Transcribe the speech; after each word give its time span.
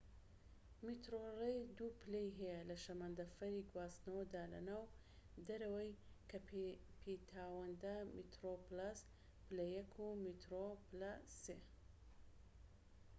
میترۆڕەیڵ 0.85 1.61
دوو 1.77 1.97
پلەی 2.01 2.29
هەیە 2.39 2.59
لە 2.69 2.75
شەمەندەفەری 2.83 3.67
گواستنەوەدا 3.71 4.43
لە 4.53 4.59
ناو 4.69 4.83
و 5.35 5.43
دەرەوەی 5.47 5.97
کەیپتاوندا: 7.03 7.95
میترۆپلەس 8.15 8.99
پلە 9.45 9.65
یەك 9.77 9.91
و 10.03 10.07
میترۆ 10.23 10.65
پلە 10.87 11.13
سێ 11.41 11.57